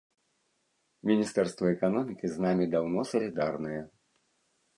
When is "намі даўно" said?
2.47-3.01